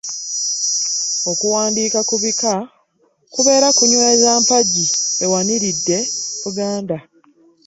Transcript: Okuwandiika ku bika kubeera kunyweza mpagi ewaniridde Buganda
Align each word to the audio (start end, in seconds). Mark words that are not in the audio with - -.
Okuwandiika 1.31 1.99
ku 2.09 2.15
bika 2.23 2.53
kubeera 3.33 3.67
kunyweza 3.77 4.29
mpagi 4.43 4.85
ewaniridde 5.23 5.97
Buganda 6.43 6.97